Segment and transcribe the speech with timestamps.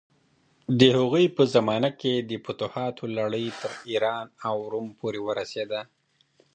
[0.79, 5.81] د هغوی په زمانه کې د فتوحاتو لړۍ تر ایران او روم پورې ورسېده.